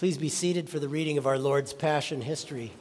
[0.00, 2.72] Please be seated for the reading of our Lord's Passion history.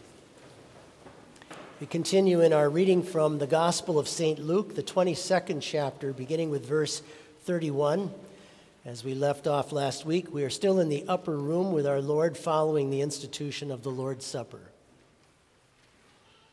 [1.82, 4.40] We continue in our reading from the Gospel of St.
[4.40, 7.02] Luke, the 22nd chapter, beginning with verse
[7.42, 8.10] 31.
[8.86, 12.00] As we left off last week, we are still in the upper room with our
[12.00, 14.72] Lord following the institution of the Lord's Supper.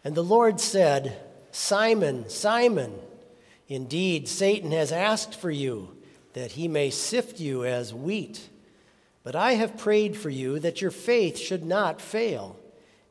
[0.03, 1.17] And the Lord said,
[1.53, 2.93] Simon, Simon,
[3.69, 5.97] indeed, Satan has asked for you
[6.33, 8.49] that he may sift you as wheat.
[9.27, 12.61] But I have prayed for you that your faith should not fail.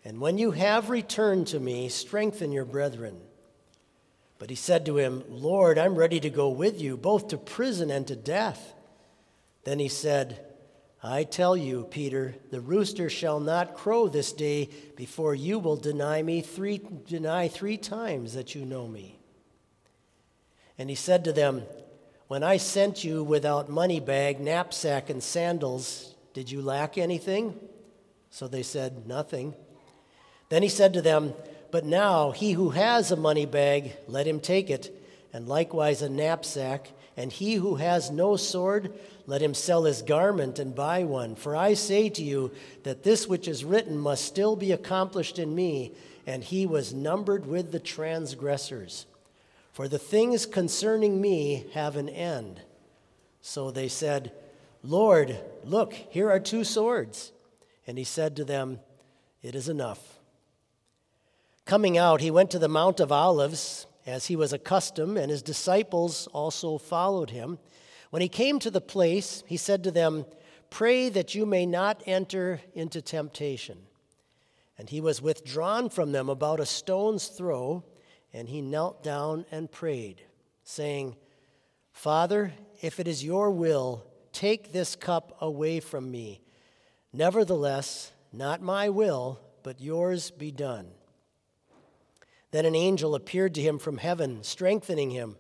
[0.06, 3.20] And when you have returned to me, strengthen your brethren.
[4.40, 7.92] But he said to him, Lord, I'm ready to go with you, both to prison
[7.92, 8.76] and to death.
[9.66, 10.40] Then he said,
[11.04, 16.24] I tell you, Peter, the rooster shall not crow this day before you will deny
[16.24, 19.20] me three, deny three times that you know me.
[20.78, 21.64] And he said to them,
[22.28, 27.60] when I sent you without money bag, knapsack, and sandals, did you lack anything?
[28.32, 29.54] So they said, Nothing.
[30.50, 31.34] Then he said to them,
[31.72, 34.94] But now he who has a money bag, let him take it,
[35.34, 36.92] and likewise a knapsack.
[37.18, 38.94] And he who has no sword,
[39.26, 41.36] let him sell his garment and buy one.
[41.36, 42.52] For I say to you
[42.84, 45.94] that this which is written must still be accomplished in me.
[46.28, 49.06] And he was numbered with the transgressors.
[49.76, 52.62] For the things concerning me have an end.
[53.42, 54.32] So they said,
[54.82, 57.34] Lord, look, here are two swords.
[57.86, 58.80] And he said to them,
[59.42, 60.22] It is enough.
[61.66, 65.42] Coming out, he went to the Mount of Olives, as he was accustomed, and his
[65.42, 67.60] disciples also followed him.
[68.12, 70.26] When he came to the place, he said to them,
[70.70, 73.80] Pray that you may not enter into temptation.
[74.78, 77.84] And he was withdrawn from them about a stone's throw
[78.36, 80.22] and he knelt down and prayed,
[80.66, 81.16] saying,
[81.94, 82.52] Father,
[82.82, 86.42] if it is your will, take this cup away from me.
[87.14, 90.90] Nevertheless, not my will, but yours be done.
[92.52, 95.38] Then an angel appeared to him from heaven, strengthening him.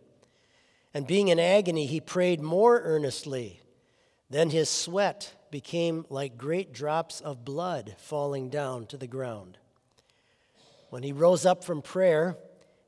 [0.94, 3.62] And being in agony, he prayed more earnestly.
[4.30, 9.58] Then his sweat became like great drops of blood falling down to the ground.
[10.90, 12.38] When he rose up from prayer,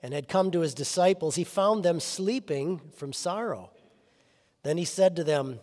[0.02, 3.72] and had come to his disciples, he found them sleeping from sorrow.
[4.64, 5.60] Then he said to them,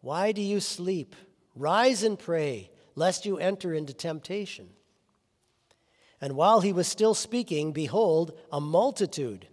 [0.00, 1.14] Why do you sleep?
[1.54, 4.70] Rise and pray, lest you enter into temptation.
[6.20, 9.48] And while he was still speaking, behold, a multitude,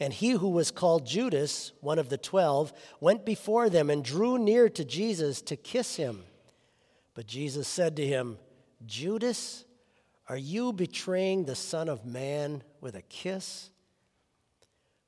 [0.00, 4.38] and he who was called Judas, one of the twelve, went before them and drew
[4.38, 6.24] near to Jesus to kiss him.
[7.14, 8.38] But Jesus said to him,
[8.86, 9.64] Judas,
[10.28, 13.70] are you betraying the Son of Man with a kiss?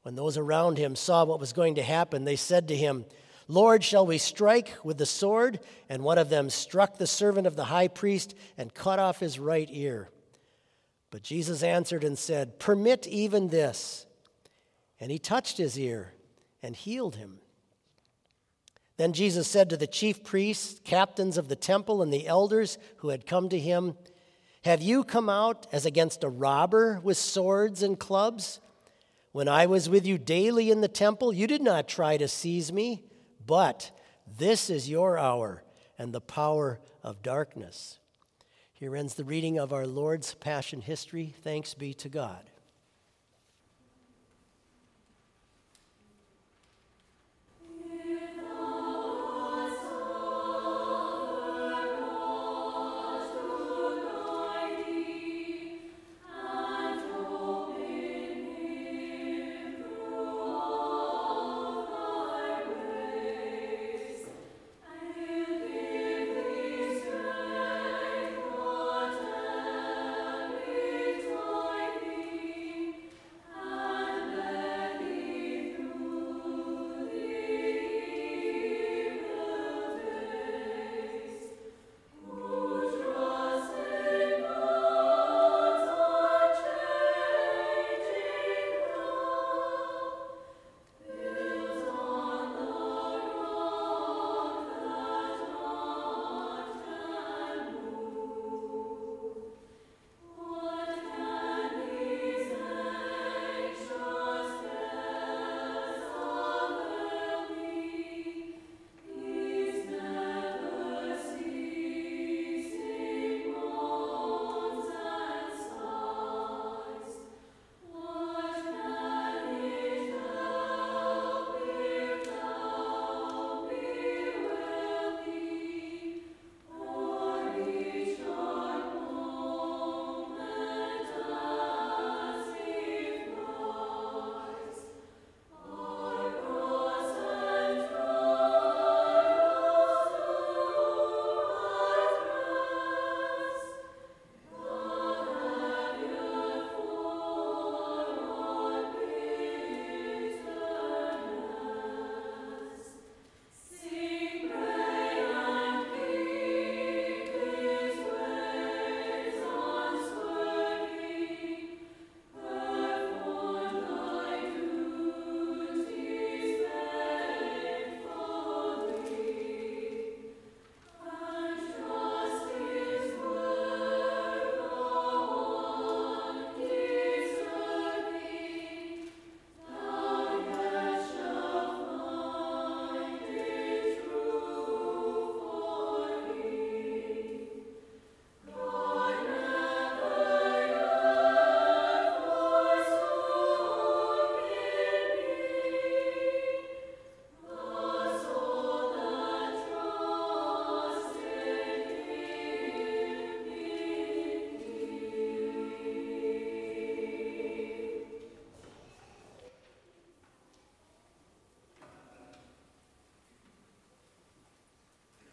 [0.07, 3.07] When those around him saw what was going to happen, they said to him,
[3.49, 5.59] Lord, shall we strike with the sword?
[5.89, 9.41] And one of them struck the servant of the high priest and cut off his
[9.41, 10.09] right ear.
[11.11, 14.07] But Jesus answered and said, Permit even this.
[15.01, 16.13] And he touched his ear
[16.63, 17.41] and healed him.
[18.99, 23.09] Then Jesus said to the chief priests, captains of the temple, and the elders who
[23.09, 23.97] had come to him,
[24.63, 28.61] Have you come out as against a robber with swords and clubs?
[29.37, 32.73] When I was with you daily in the temple, you did not try to seize
[32.73, 33.05] me,
[33.45, 33.91] but
[34.27, 35.63] this is your hour
[35.99, 37.99] and the power of darkness.
[38.73, 41.35] Here ends the reading of our Lord's Passion history.
[41.45, 42.49] Thanks be to God.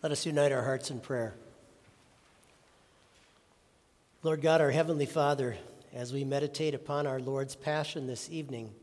[0.03, 1.33] Let us unite our hearts in prayer.
[4.21, 5.55] Lord God, our Heavenly Father,
[5.93, 8.73] as we meditate upon our Lord's passion this evening,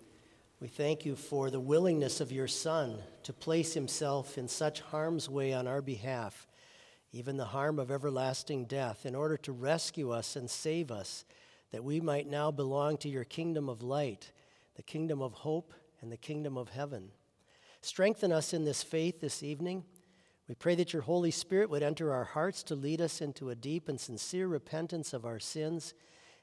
[0.63, 5.29] we thank you for the willingness of your Son to place himself in such harm's
[5.29, 6.49] way on our behalf,
[7.13, 11.27] even the harm of everlasting death, in order to rescue us and save us,
[11.71, 14.33] that we might now belong to your kingdom of light,
[14.75, 17.11] the kingdom of hope, and the kingdom of heaven.
[17.83, 19.85] Strengthen us in this faith this evening.
[20.51, 23.55] We pray that your Holy Spirit would enter our hearts to lead us into a
[23.55, 25.95] deep and sincere repentance of our sins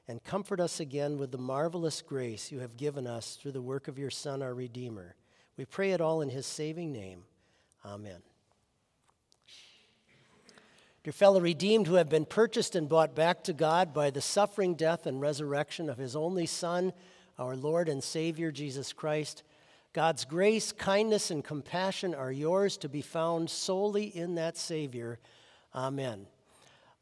[0.08, 3.86] and comfort us again with the marvelous grace you have given us through the work
[3.86, 5.14] of your Son, our Redeemer.
[5.58, 7.24] We pray it all in his saving name.
[7.84, 8.22] Amen.
[11.04, 14.74] Dear fellow redeemed who have been purchased and bought back to God by the suffering,
[14.74, 16.94] death, and resurrection of his only Son,
[17.38, 19.42] our Lord and Savior, Jesus Christ,
[19.98, 25.18] God's grace, kindness, and compassion are yours to be found solely in that Savior.
[25.74, 26.28] Amen.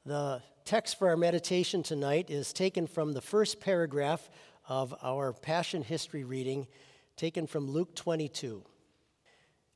[0.06, 4.30] The text for our meditation tonight is taken from the first paragraph
[4.66, 6.68] of our Passion History reading,
[7.18, 8.62] taken from Luke 22.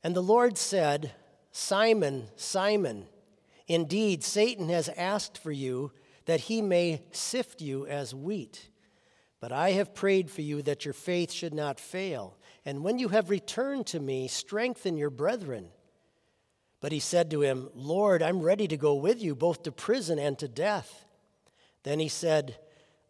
[0.03, 1.11] And the Lord said,
[1.51, 3.05] Simon, Simon,
[3.67, 5.91] indeed Satan has asked for you
[6.25, 8.71] that he may sift you as wheat.
[9.39, 12.35] But I have prayed for you that your faith should not fail.
[12.65, 15.69] And when you have returned to me, strengthen your brethren.
[16.79, 20.19] But he said to him, Lord, I'm ready to go with you both to prison
[20.19, 21.05] and to death.
[21.83, 22.57] Then he said,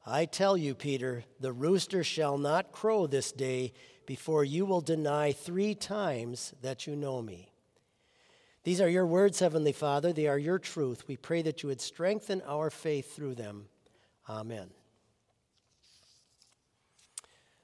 [0.05, 3.74] I tell you, Peter, the rooster shall not crow this day
[4.05, 7.51] before you will deny three times that you know me.
[8.63, 10.13] These are your words, Heavenly Father.
[10.13, 11.08] They are your truth.
[11.08, 13.65] We pray that you would strengthen our faith through them.
[14.29, 14.70] Amen.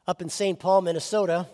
[0.07, 0.57] Up in St.
[0.57, 1.47] Paul, Minnesota,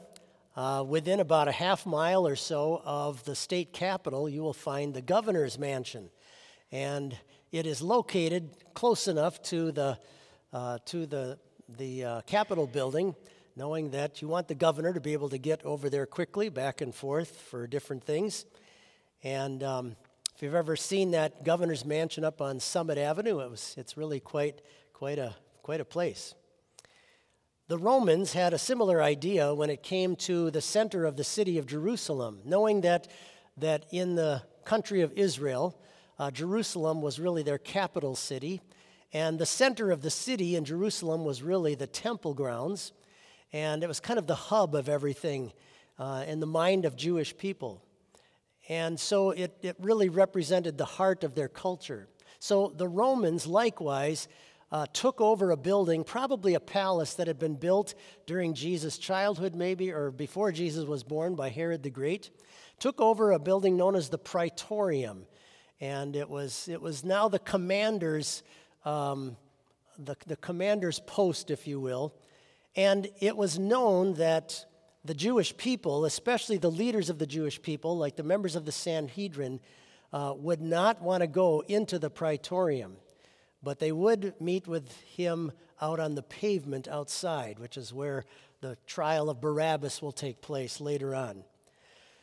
[0.56, 4.94] uh, within about a half mile or so of the state capitol, you will find
[4.94, 6.10] the governor's mansion.
[6.72, 7.18] And
[7.52, 10.00] it is located close enough to the,
[10.52, 11.40] uh, to the,
[11.78, 13.16] the uh, Capitol building,
[13.56, 16.82] knowing that you want the governor to be able to get over there quickly, back
[16.82, 18.46] and forth for different things.
[19.24, 19.96] And um,
[20.36, 24.20] if you've ever seen that governor's mansion up on Summit Avenue, it was, it's really
[24.20, 24.62] quite,
[24.94, 26.36] quite, a, quite a place.
[27.70, 31.58] The Romans had a similar idea when it came to the center of the city
[31.58, 33.08] of Jerusalem, knowing that,
[33.56, 35.80] that in the country of Israel,
[36.20, 38.60] uh, Jerusalem was really their capital city,
[39.14, 42.92] and the center of the city in Jerusalem was really the temple grounds,
[43.54, 45.54] and it was kind of the hub of everything
[45.98, 47.82] uh, in the mind of Jewish people.
[48.68, 52.10] And so it, it really represented the heart of their culture.
[52.40, 54.28] So the Romans likewise
[54.74, 57.94] uh, took over a building, probably a palace that had been built
[58.26, 62.32] during Jesus' childhood, maybe, or before Jesus was born by Herod the Great.
[62.80, 65.28] Took over a building known as the Praetorium.
[65.80, 68.42] And it was, it was now the commander's,
[68.84, 69.38] um,
[70.00, 72.16] the, the commander's post, if you will.
[72.76, 74.66] And it was known that
[75.06, 78.72] the Jewish people, especially the leaders of the Jewish people, like the members of the
[78.72, 79.60] Sanhedrin,
[80.12, 82.98] uh, would not want to go into the praetorium
[83.64, 88.26] but they would meet with him out on the pavement outside, which is where
[88.62, 91.44] the trial of Barabbas will take place later on.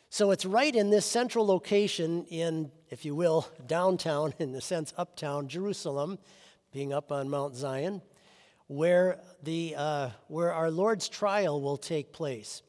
[0.08, 4.92] So it's right in this central location in, if you will, downtown, in the sense
[4.98, 6.18] uptown Jerusalem,
[6.72, 8.02] being up on Mount Zion,
[8.66, 12.62] where, the, uh, where our Lord's trial will take place.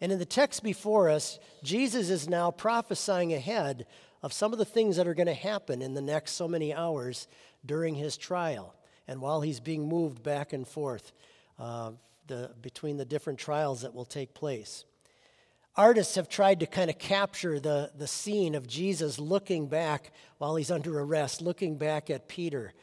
[0.00, 3.86] And in the text before us, Jesus is now prophesying ahead
[4.22, 6.74] of some of the things that are going to happen in the next so many
[6.74, 7.28] hours
[7.68, 8.74] during his trial
[9.06, 11.12] and while he's being moved back and forth
[11.60, 11.92] uh,
[12.26, 14.84] the, between the different trials that will take place.
[15.76, 20.56] Artists have tried to kind of capture the, the scene of Jesus looking back while
[20.56, 22.74] he's under arrest, looking back at Peter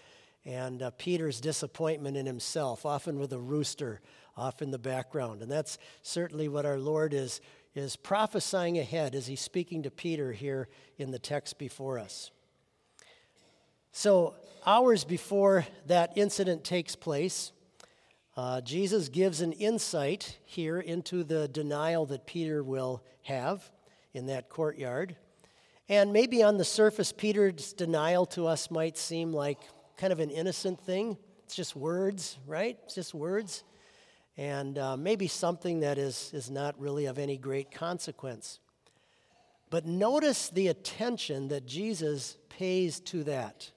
[0.46, 4.00] and uh, Peter's disappointment in himself, often with a rooster
[4.38, 5.42] off in the background.
[5.42, 7.42] And that's certainly what our Lord is,
[7.74, 12.32] is prophesying ahead as he's speaking to Peter here in the text before us.
[13.92, 14.36] So,
[14.66, 17.52] hours before that incident takes place,
[18.36, 23.70] uh, Jesus gives an insight here into the denial that Peter will have
[24.14, 25.16] in that courtyard.
[25.88, 29.60] And maybe on the surface, Peter's denial to us might seem like
[29.98, 31.18] kind of an innocent thing.
[31.46, 32.78] It's just words, right?
[32.86, 33.64] It's just words.
[34.36, 38.60] And uh, maybe something that is, is not really of any great consequence.
[39.70, 43.72] But notice the attention that Jesus pays to that.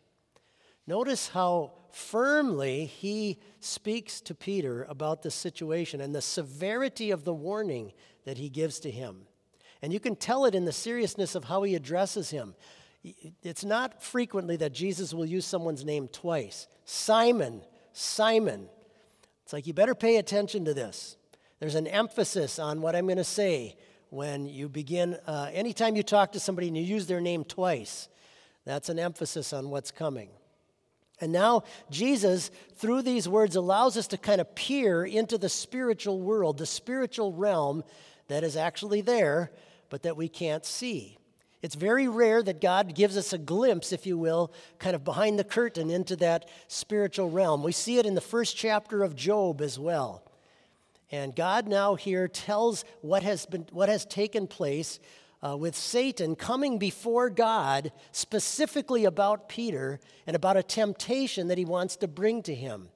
[0.88, 7.34] Notice how firmly he speaks to Peter about the situation and the severity of the
[7.34, 7.92] warning
[8.24, 9.26] that he gives to him.
[9.82, 12.54] And you can tell it in the seriousness of how he addresses him.
[13.42, 16.68] it's not frequently that Jesus will use someone's name twice.
[16.86, 17.60] Simon,
[17.92, 18.70] Simon.
[19.44, 21.18] It's like you better pay attention to this.
[21.60, 23.76] There's an emphasis on what I'm going to say
[24.08, 28.08] when you begin, uh, anytime you talk to somebody and you use their name twice,
[28.64, 30.30] that's an emphasis on what's coming.
[31.20, 36.20] And now, Jesus, through these words, allows us to kind of peer into the spiritual
[36.20, 37.82] world, the spiritual realm
[38.28, 39.50] that is actually there,
[39.90, 41.18] but that we can't see.
[41.60, 45.38] It's very rare that God gives us a glimpse, if you will, kind of behind
[45.38, 47.64] the curtain into that spiritual realm.
[47.64, 50.22] We see it in the first chapter of Job as well.
[51.10, 55.00] And God now here tells what has, been, what has taken place
[55.46, 61.64] uh, with Satan coming before God specifically about Peter and about a temptation that he
[61.64, 62.88] wants to bring to him.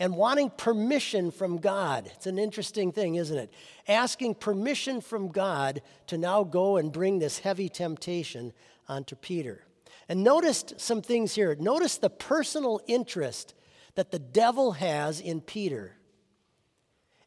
[0.00, 2.08] And wanting permission from God.
[2.14, 3.52] It's an interesting thing, isn't it?
[3.88, 8.52] Asking permission from God to now go and bring this heavy temptation
[8.88, 9.64] onto Peter.
[10.08, 11.56] And notice some things here.
[11.58, 13.54] Notice the personal interest
[13.96, 15.97] that the devil has in Peter.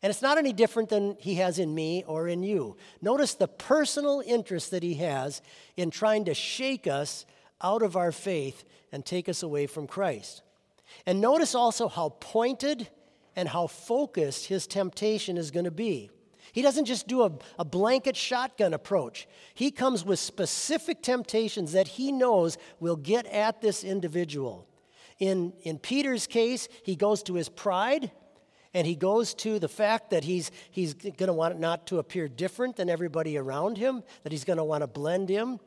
[0.03, 2.75] And it's not any different than he has in me or in you.
[3.01, 5.41] Notice the personal interest that he has
[5.77, 7.25] in trying to shake us
[7.61, 10.41] out of our faith and take us away from Christ.
[11.05, 12.87] And notice also how pointed
[13.35, 16.09] and how focused his temptation is going to be.
[16.51, 19.25] He doesn't just do a, a, blanket shotgun approach.
[19.53, 24.67] He comes with specific temptations that he knows will get at this individual.
[25.17, 28.11] In, in Peter's case, he goes to his pride
[28.73, 32.27] and he goes to the fact that he's, he's going to want not to appear
[32.27, 35.59] different than everybody around him, that he's going to want to blend in.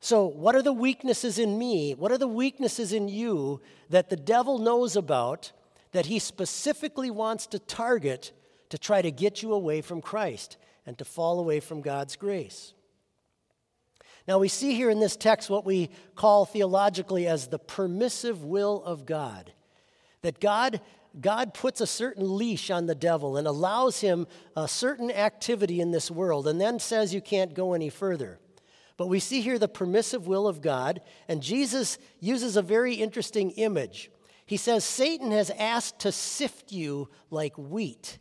[0.00, 1.94] So, what are the weaknesses in me?
[1.94, 5.52] What are the weaknesses in you that the devil knows about
[5.92, 8.32] that he specifically wants to target
[8.70, 12.72] to try to get you away from Christ and to fall away from God's grace?
[14.26, 18.82] Now, we see here in this text what we call theologically as the permissive will
[18.84, 19.52] of God.
[20.22, 20.80] That God
[21.18, 25.90] God puts a certain leash on the devil and allows him a certain activity in
[25.90, 28.38] this world and then says you can't go any further.
[28.96, 33.50] But we see here the permissive will of God, and Jesus uses a very interesting
[33.52, 34.10] image.
[34.44, 38.18] He says, Satan has asked to sift you like wheat.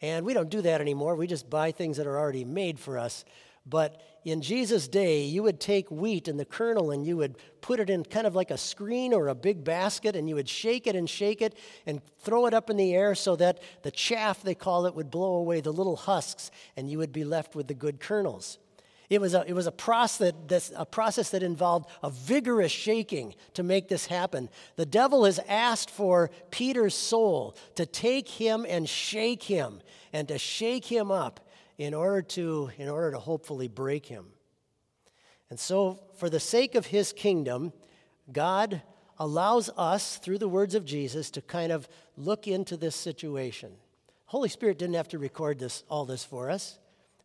[0.00, 1.14] And we don't do that anymore.
[1.16, 3.24] We just buy things that are already made for us.
[3.68, 7.80] But in Jesus' day, you would take wheat and the kernel and you would put
[7.80, 10.86] it in kind of like a screen or a big basket and you would shake
[10.86, 11.54] it and shake it
[11.86, 15.10] and throw it up in the air so that the chaff, they call it, would
[15.10, 18.58] blow away the little husks and you would be left with the good kernels.
[19.10, 23.34] It was, a, it was a, process that, a process that involved a vigorous shaking
[23.54, 24.50] to make this happen.
[24.76, 29.80] The devil has asked for Peter's soul to take him and shake him
[30.12, 31.47] and to shake him up
[31.78, 34.26] in order to, in order to hopefully break him.
[35.48, 37.72] And so, for the sake of his kingdom,
[38.30, 38.82] God
[39.18, 43.72] allows us, through the words of Jesus, to kind of look into this situation.
[44.26, 46.78] Holy Spirit didn't have to record this, all this for us,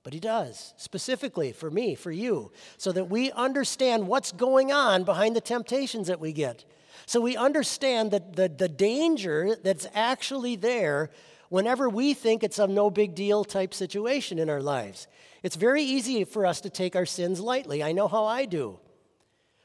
[0.04, 5.04] but He does, specifically for me, for you, so that we understand what's going on
[5.04, 6.66] behind the temptations that we get.
[7.06, 11.10] So we understand that the, the danger that's actually there
[11.54, 15.06] whenever we think it's a no big deal type situation in our lives.
[15.44, 17.84] It's very easy for us to take our sins lightly.
[17.84, 18.80] I know how I do.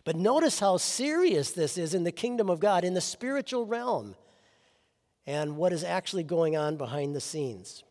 [0.04, 4.16] But notice how serious this is in the kingdom of God, in the spiritual realm,
[5.26, 7.84] and what is actually going on behind the scenes.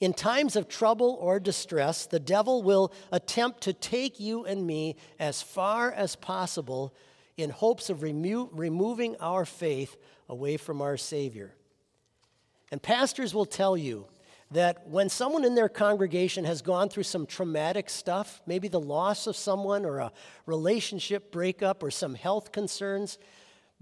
[0.00, 4.96] In times of trouble or distress, the devil will attempt to take you and me
[5.20, 6.92] as far as possible
[7.36, 9.96] in hopes of remo- removing our faith
[10.28, 11.54] away from our Savior.
[12.70, 14.06] And pastors will tell you
[14.50, 19.26] that when someone in their congregation has gone through some traumatic stuff, maybe the loss
[19.26, 20.12] of someone or a
[20.46, 23.18] relationship breakup or some health concerns,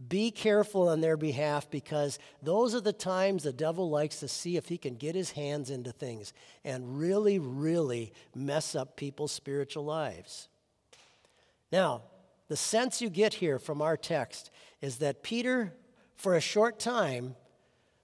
[0.09, 4.57] be careful on their behalf because those are the times the devil likes to see
[4.57, 6.33] if he can get his hands into things
[6.64, 10.49] and really, really mess up people's spiritual lives.
[11.71, 12.03] Now,
[12.49, 15.75] the sense you get here from our text is that Peter,
[16.16, 17.37] for a short time,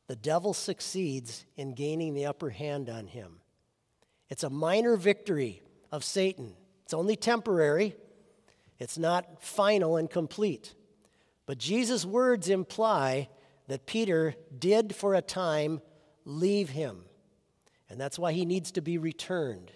[0.09, 3.41] the devil succeeds in gaining the upper hand on him.
[4.29, 6.55] It's a minor victory of Satan.
[6.85, 7.95] It's only temporary,
[8.79, 10.75] it's not final and complete.
[11.45, 13.29] But Jesus' words imply
[13.69, 15.83] that Peter did for a time
[16.25, 17.05] leave him,
[17.91, 19.71] and that's why he needs to be returned.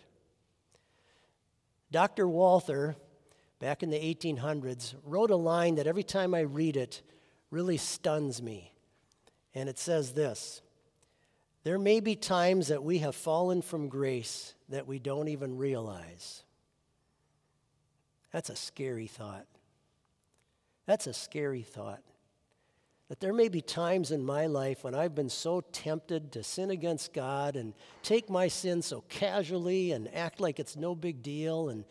[1.90, 2.27] Dr.
[2.27, 2.97] Walther,
[3.59, 7.03] back in the 1800s, wrote a line that every time I read it
[7.51, 8.72] really stuns me.
[9.55, 10.62] And it says this
[11.65, 16.43] There may be times that we have fallen from grace that we don't even realize.
[18.33, 19.47] That's a scary thought.
[20.87, 22.03] That's a scary thought.
[23.09, 26.71] That there may be times in my life when I've been so tempted to sin
[26.71, 31.69] against God and take my sin so casually and act like it's no big deal,
[31.69, 31.85] and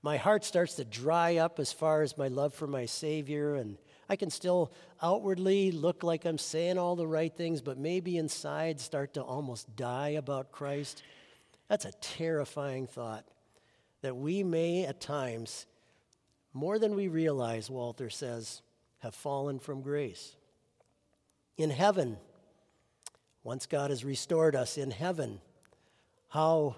[0.00, 3.76] my heart starts to dry up as far as my love for my Savior, and
[4.12, 4.70] I can still
[5.00, 9.74] outwardly look like I'm saying all the right things, but maybe inside start to almost
[9.74, 11.02] die about Christ.
[11.68, 13.24] That's a terrifying thought
[14.02, 15.64] that we may at times,
[16.52, 18.60] more than we realize, Walther says,
[18.98, 20.36] have fallen from grace
[21.56, 22.18] in heaven,
[23.44, 25.40] once God has restored us in heaven,
[26.28, 26.76] how,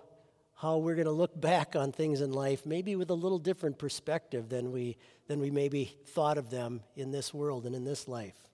[0.64, 3.79] how we're going to look back on things in life, maybe with a little different
[3.79, 4.96] perspective than we,
[5.27, 8.48] than we maybe thought of them in this world and in this life.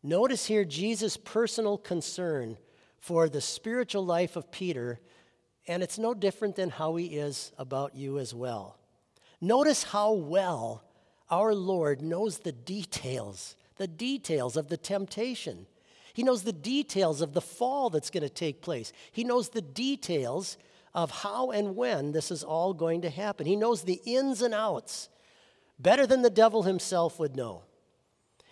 [0.00, 2.56] Notice here Jesus' personal concern
[3.00, 5.00] for the spiritual life of Peter,
[5.66, 8.78] and it's no different than how he is about you as well.
[9.40, 10.84] Notice how well
[11.28, 15.66] our Lord knows the details the details of the temptation.
[16.12, 18.92] He knows the details of the fall that's going to take place.
[19.10, 20.56] He knows the details
[20.94, 23.46] of how and when this is all going to happen.
[23.46, 25.08] He knows the ins and outs
[25.78, 27.62] better than the devil himself would know.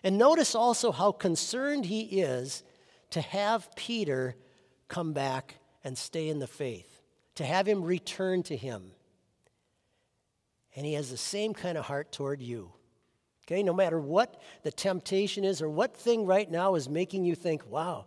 [0.02, 2.62] And notice also how concerned he is
[3.10, 4.36] to have Peter
[4.88, 7.02] come back and stay in the faith,
[7.34, 8.92] to have him return to him.
[10.74, 12.72] And he has the same kind of heart toward you.
[13.46, 17.34] Okay, no matter what the temptation is or what thing right now is making you
[17.34, 18.06] think, wow,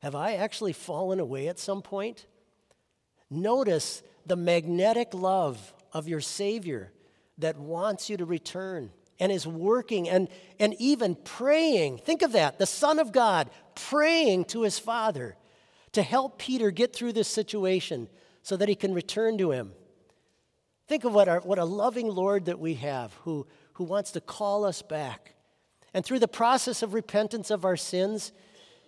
[0.00, 2.26] have I actually fallen away at some point?
[3.32, 6.92] Notice the magnetic love of your Savior
[7.38, 10.28] that wants you to return and is working and,
[10.60, 11.96] and even praying.
[11.96, 15.34] Think of that the Son of God praying to his Father
[15.92, 18.06] to help Peter get through this situation
[18.42, 19.72] so that he can return to him.
[20.86, 24.20] Think of what, our, what a loving Lord that we have who, who wants to
[24.20, 25.36] call us back.
[25.94, 28.30] And through the process of repentance of our sins,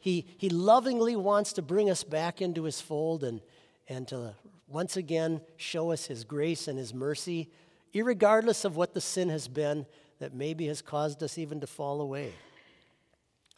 [0.01, 3.41] he, he lovingly wants to bring us back into his fold and,
[3.89, 4.35] and to
[4.67, 7.51] once again show us his grace and his mercy,
[7.95, 9.87] regardless of what the sin has been
[10.19, 12.33] that maybe has caused us even to fall away.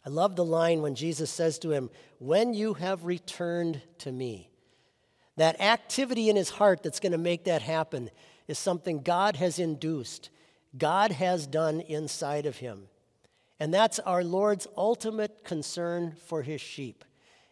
[0.05, 4.49] I love the line when Jesus says to him, When you have returned to me.
[5.35, 8.09] That activity in his heart that's going to make that happen
[8.47, 10.29] is something God has induced.
[10.77, 12.87] God has done inside of him.
[13.59, 17.03] And that's our Lord's ultimate concern for his sheep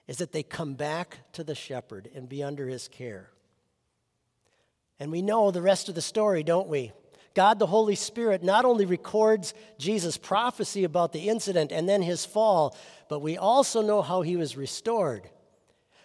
[0.07, 3.29] is that they come back to the shepherd and be under his care.
[4.99, 6.91] And we know the rest of the story, don't we?
[7.33, 12.25] God the Holy Spirit not only records Jesus' prophecy about the incident and then his
[12.25, 12.77] fall,
[13.09, 15.29] but we also know how he was restored.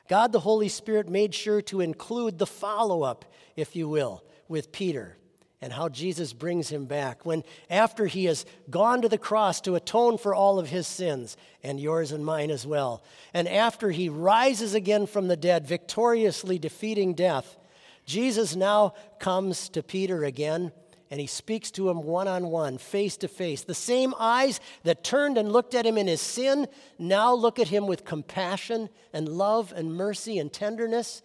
[0.09, 4.73] God the Holy Spirit made sure to include the follow up, if you will, with
[4.73, 5.17] Peter
[5.63, 7.27] and how Jesus brings him back.
[7.27, 11.37] When after he has gone to the cross to atone for all of his sins,
[11.63, 13.03] and yours and mine as well,
[13.35, 17.59] and after he rises again from the dead, victoriously defeating death,
[18.07, 20.73] Jesus now comes to Peter again.
[21.13, 23.65] And he speaks to him one on one, face to face.
[23.65, 26.69] The same eyes that turned and looked at him in his sin
[27.01, 31.23] now look at him with compassion and love and mercy and tenderness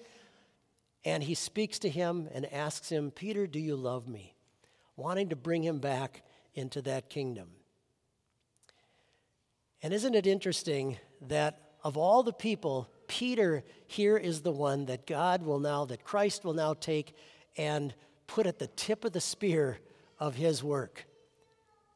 [1.05, 4.35] and he speaks to him and asks him, Peter, do you love me?
[4.97, 6.23] Wanting to bring him back
[6.55, 7.49] into that kingdom.
[9.83, 15.05] And isn't it interesting that of all the people, Peter here is the one that
[15.05, 17.15] God will now, that Christ will now take
[17.55, 17.93] and
[18.25, 19.77] put at the tip of the spear
[20.19, 21.05] of his work.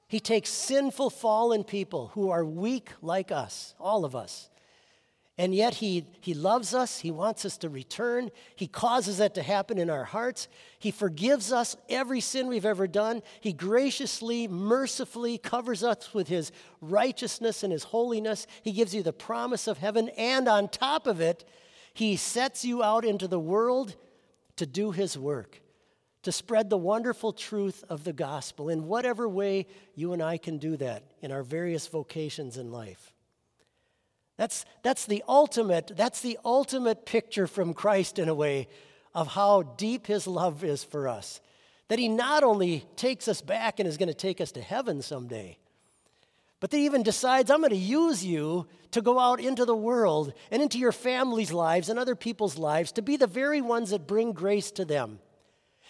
[0.08, 4.50] He takes sinful, fallen people who are weak like us, all of us,
[5.39, 6.99] and yet he, he loves us.
[6.99, 8.30] He wants us to return.
[8.58, 10.49] He causes that to happen in our hearts.
[10.80, 13.21] He forgives us every sin we've ever done.
[13.39, 18.47] He graciously, mercifully covers us with his righteousness and his holiness.
[18.63, 20.10] He gives you the promise of heaven.
[20.17, 21.45] And on top of it,
[21.93, 23.95] he sets you out into the world
[24.58, 25.62] to do his work,
[26.23, 30.58] to spread the wonderful truth of the gospel in whatever way you and I can
[30.58, 33.13] do that in our various vocations in life.
[34.39, 38.69] That's, that's the ultimate, that's the ultimate picture from Christ in a way
[39.13, 41.41] of how deep his love is for us.
[41.89, 45.02] That he not only takes us back and is going to take us to heaven
[45.02, 45.58] someday,
[46.62, 49.75] but that he even decides, I'm going to use you to go out into the
[49.75, 53.89] world and into your family's lives and other people's lives to be the very ones
[53.89, 55.19] that bring grace to them.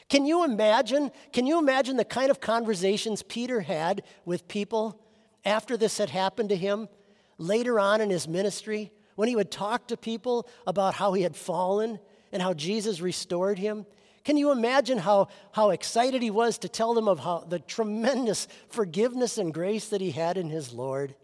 [0.10, 1.12] Can you imagine?
[1.34, 5.00] Can you imagine the kind of conversations Peter had with people
[5.46, 6.90] after this had happened to him?
[7.39, 11.36] Later on in his ministry, when he would talk to people about how he had
[11.36, 11.99] fallen
[12.32, 13.86] and how Jesus restored him,
[14.23, 18.47] Can you imagine how, how excited he was to tell them of how the tremendous
[18.69, 21.15] forgiveness and grace that he had in his Lord?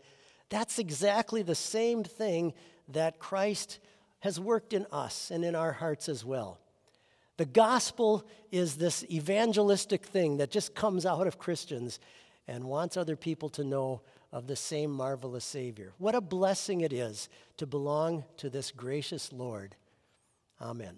[0.49, 2.53] That's exactly the same thing
[2.89, 3.79] that Christ
[4.21, 6.59] has worked in us and in our hearts as well.
[7.37, 11.99] The gospel is this evangelistic thing that just comes out of Christians
[12.47, 15.93] and wants other people to know of the same marvelous Savior.
[15.97, 19.75] What a blessing it is to belong to this gracious Lord.
[20.61, 20.97] Amen.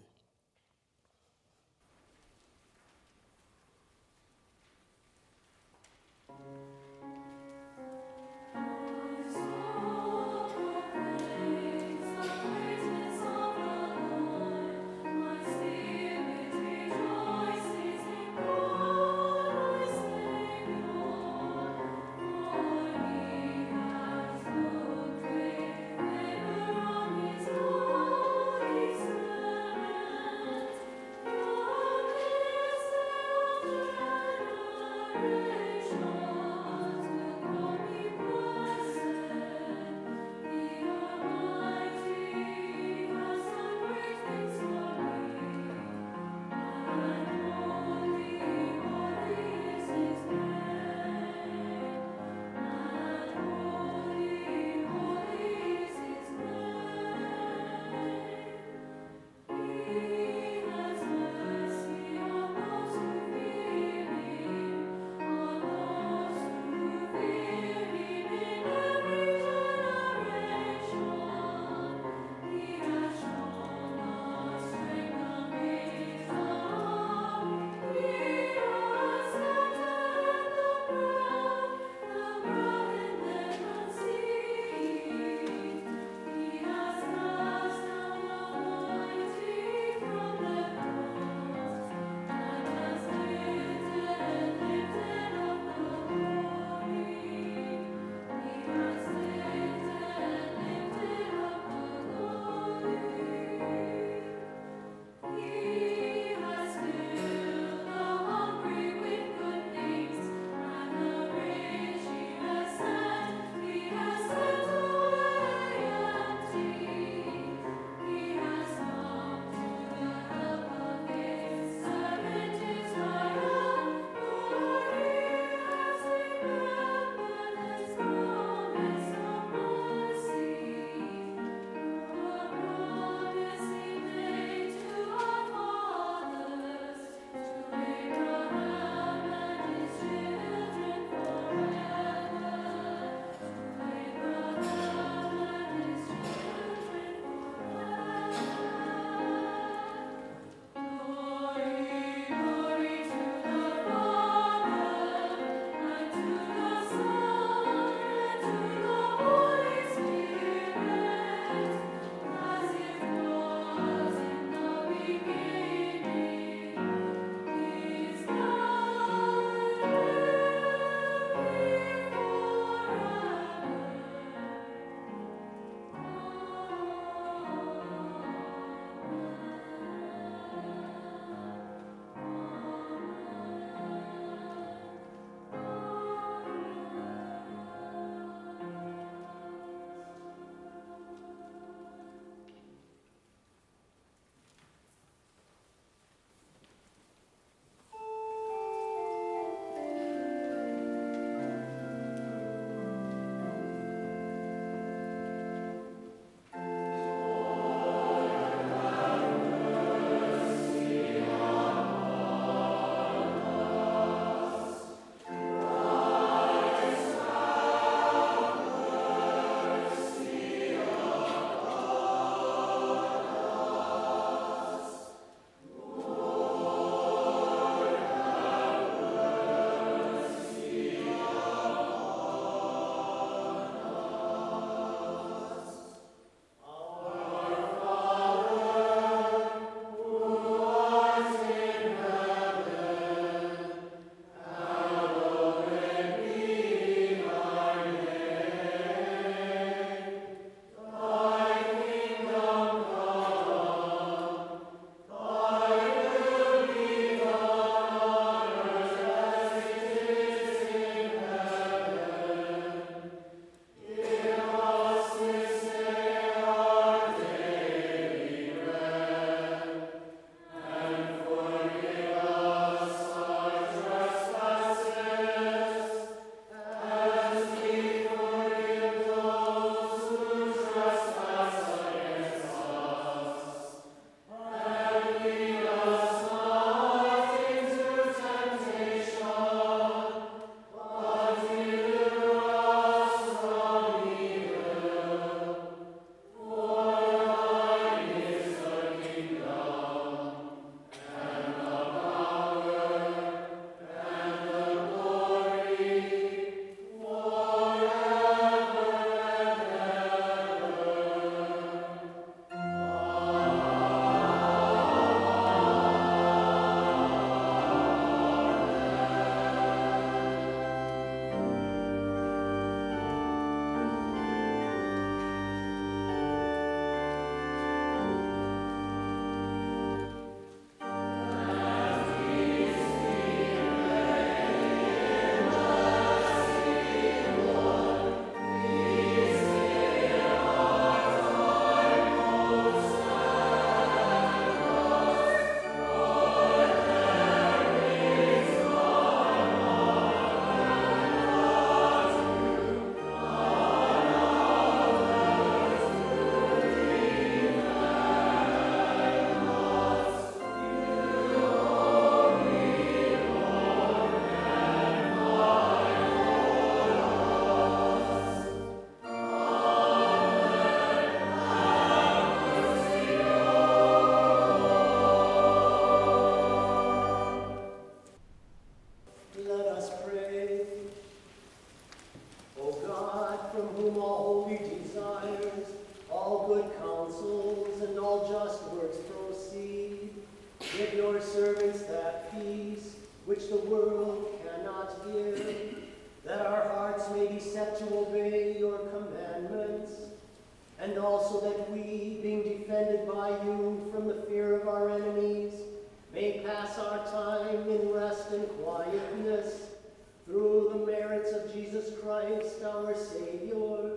[412.01, 413.91] Christ, our Savior,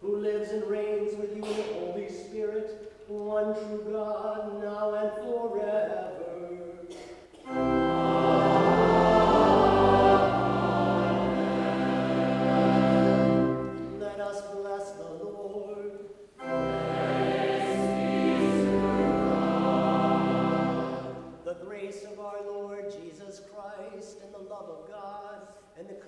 [0.00, 5.12] who lives and reigns with you in the Holy Spirit, one true God, now and
[5.24, 6.11] forever.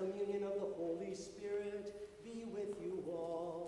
[0.05, 1.93] communion of the Holy Spirit
[2.23, 3.64] be with you all.